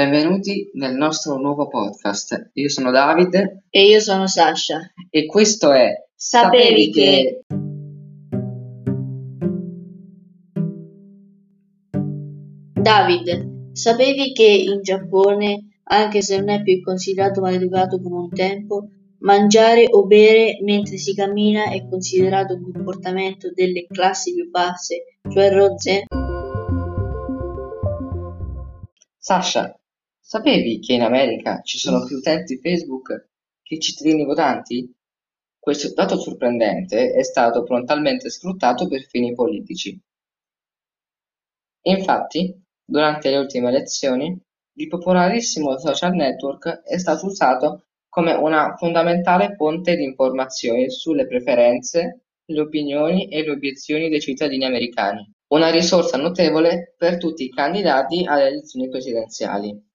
Benvenuti 0.00 0.68
nel 0.74 0.94
nostro 0.94 1.38
nuovo 1.38 1.68
podcast. 1.68 2.50
Io 2.52 2.68
sono 2.68 2.90
Davide 2.90 3.62
E 3.70 3.86
io 3.86 3.98
sono 3.98 4.26
Sasha. 4.26 4.92
e 5.08 5.24
questo 5.24 5.72
è 5.72 5.90
Sapevi 6.14 6.90
che- 6.90 7.40
David, 12.78 13.72
sapevi 13.72 14.32
che 14.32 14.44
in 14.44 14.82
Giappone, 14.82 15.80
anche 15.84 16.20
se 16.20 16.36
non 16.40 16.50
è 16.50 16.62
più 16.62 16.82
considerato 16.82 17.40
maleducato 17.40 17.98
come 17.98 18.18
un 18.18 18.28
tempo, 18.28 18.88
mangiare 19.20 19.86
o 19.90 20.04
bere 20.04 20.58
mentre 20.62 20.98
si 20.98 21.14
cammina 21.14 21.70
è 21.70 21.88
considerato 21.88 22.52
un 22.52 22.70
comportamento 22.70 23.50
delle 23.50 23.86
classi 23.86 24.34
più 24.34 24.50
basse, 24.50 25.18
cioè 25.32 25.50
rozze? 25.50 26.04
Sasha, 29.18 29.74
sapevi 30.28 30.80
che 30.80 30.94
in 30.94 31.02
America 31.02 31.60
ci 31.62 31.78
sono 31.78 32.04
più 32.04 32.16
utenti 32.16 32.58
Facebook 32.58 33.28
che 33.62 33.78
cittadini 33.78 34.24
votanti? 34.24 34.92
Questo 35.56 35.92
dato 35.94 36.18
sorprendente 36.18 37.12
è 37.12 37.22
stato 37.22 37.62
prontamente 37.62 38.28
sfruttato 38.28 38.88
per 38.88 39.02
fini 39.02 39.34
politici. 39.34 39.96
Infatti, 41.82 42.60
durante 42.84 43.30
le 43.30 43.36
ultime 43.36 43.68
elezioni, 43.68 44.36
il 44.78 44.88
popolarissimo 44.88 45.78
social 45.78 46.14
network 46.14 46.82
è 46.82 46.98
stato 46.98 47.26
usato 47.26 47.84
come 48.08 48.32
una 48.32 48.74
fondamentale 48.76 49.54
fonte 49.54 49.94
di 49.94 50.02
informazioni 50.02 50.90
sulle 50.90 51.28
preferenze, 51.28 52.22
le 52.46 52.60
opinioni 52.60 53.28
e 53.28 53.44
le 53.44 53.50
obiezioni 53.52 54.08
dei 54.08 54.20
cittadini 54.20 54.64
americani, 54.64 55.24
una 55.52 55.70
risorsa 55.70 56.16
notevole 56.16 56.94
per 56.98 57.16
tutti 57.16 57.44
i 57.44 57.50
candidati 57.50 58.24
alle 58.26 58.48
elezioni 58.48 58.88
presidenziali. 58.88 59.94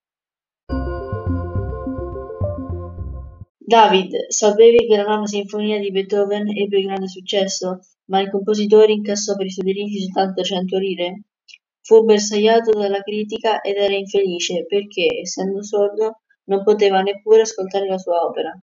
David, 3.64 4.30
sapevi 4.30 4.88
che 4.88 4.98
la 4.98 5.04
nona 5.04 5.28
sinfonia 5.28 5.78
di 5.78 5.92
Beethoven 5.92 6.48
ebbe 6.50 6.82
grande 6.82 7.08
successo, 7.08 7.80
ma 8.06 8.20
il 8.20 8.32
compositore 8.32 8.92
incassò 8.92 9.36
per 9.36 9.46
i 9.46 9.52
suoi 9.52 9.72
diritti 9.72 10.02
soltanto 10.02 10.42
100 10.42 10.78
lire? 10.80 11.22
Fu 11.84 12.04
bersagliato 12.04 12.72
dalla 12.72 13.02
critica 13.02 13.62
ed 13.62 13.78
era 13.78 13.94
infelice 13.94 14.66
perché, 14.66 15.20
essendo 15.22 15.62
sordo, 15.62 16.22
non 16.46 16.64
poteva 16.64 17.02
neppure 17.02 17.42
ascoltare 17.42 17.88
la 17.88 18.00
sua 18.00 18.26
opera. 18.26 18.60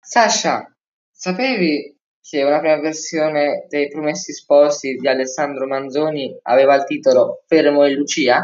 Sasha, 0.00 0.76
sapevi 1.12 1.96
che 2.20 2.42
una 2.42 2.58
prima 2.58 2.80
versione 2.80 3.66
dei 3.68 3.88
Promessi 3.88 4.32
Sposi 4.32 4.94
di 4.94 5.06
Alessandro 5.06 5.68
Manzoni 5.68 6.36
aveva 6.42 6.74
il 6.74 6.84
titolo 6.84 7.44
Fermo 7.46 7.84
e 7.84 7.92
Lucia? 7.92 8.42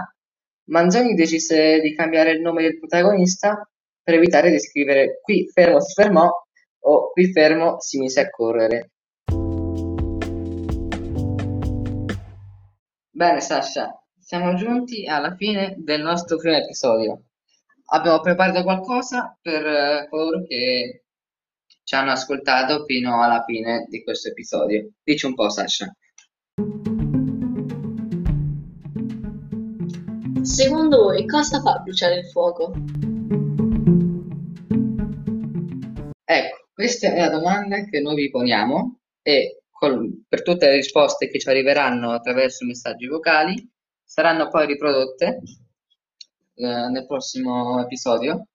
Manzoni 0.70 1.14
decise 1.14 1.80
di 1.80 1.94
cambiare 1.96 2.30
il 2.30 2.40
nome 2.40 2.62
del 2.62 2.78
protagonista 2.78 3.68
per 4.02 4.14
evitare 4.14 4.50
di 4.50 4.60
scrivere 4.60 5.20
Qui 5.20 5.48
fermo 5.52 5.80
si 5.80 5.92
fermò 5.94 6.30
o 6.82 7.10
Qui 7.10 7.32
fermo 7.32 7.80
si 7.80 7.98
mise 7.98 8.20
a 8.20 8.30
correre. 8.30 8.90
Bene, 13.10 13.40
Sasha, 13.40 14.00
siamo 14.16 14.54
giunti 14.54 15.06
alla 15.06 15.34
fine 15.34 15.74
del 15.76 16.02
nostro 16.02 16.36
primo 16.36 16.56
episodio. 16.56 17.24
Abbiamo 17.86 18.20
preparato 18.20 18.62
qualcosa 18.62 19.36
per 19.42 19.66
eh, 19.66 20.06
coloro 20.08 20.44
che 20.46 21.02
ci 21.82 21.94
hanno 21.96 22.12
ascoltato 22.12 22.84
fino 22.84 23.20
alla 23.20 23.42
fine 23.44 23.86
di 23.88 24.04
questo 24.04 24.28
episodio. 24.28 24.92
Dici 25.02 25.26
un 25.26 25.34
po', 25.34 25.48
Sasha. 25.48 25.92
Secondo 30.42 31.02
voi 31.02 31.26
cosa 31.26 31.60
fa 31.60 31.78
bruciare 31.78 32.20
il 32.20 32.26
fuoco? 32.26 32.72
Ecco, 36.24 36.56
questa 36.72 37.12
è 37.12 37.20
la 37.20 37.28
domanda 37.28 37.84
che 37.84 38.00
noi 38.00 38.14
vi 38.14 38.30
poniamo 38.30 39.00
e 39.22 39.64
col- 39.70 40.24
per 40.26 40.42
tutte 40.42 40.66
le 40.66 40.76
risposte 40.76 41.28
che 41.28 41.38
ci 41.38 41.48
arriveranno 41.48 42.12
attraverso 42.12 42.64
messaggi 42.64 43.06
vocali 43.06 43.70
saranno 44.02 44.48
poi 44.48 44.66
riprodotte 44.66 45.40
eh, 46.54 46.88
nel 46.88 47.06
prossimo 47.06 47.80
episodio. 47.82 48.46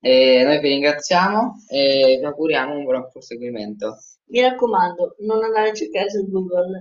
E 0.00 0.42
noi 0.44 0.60
vi 0.60 0.68
ringraziamo 0.68 1.64
e 1.70 2.18
vi 2.20 2.24
auguriamo 2.24 2.76
un 2.76 2.84
buon 2.84 3.08
proseguimento. 3.10 3.96
Mi 4.26 4.40
raccomando, 4.42 5.16
non 5.20 5.42
andare 5.42 5.70
a 5.70 5.74
cercare 5.74 6.10
su 6.10 6.28
Google. 6.28 6.78